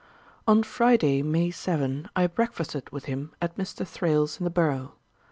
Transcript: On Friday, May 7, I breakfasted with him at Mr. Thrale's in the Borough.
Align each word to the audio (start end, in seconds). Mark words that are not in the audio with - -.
On 0.47 0.63
Friday, 0.63 1.21
May 1.21 1.51
7, 1.51 2.09
I 2.15 2.25
breakfasted 2.25 2.89
with 2.91 3.05
him 3.05 3.35
at 3.39 3.55
Mr. 3.55 3.87
Thrale's 3.87 4.39
in 4.39 4.45
the 4.45 4.49
Borough. 4.49 4.93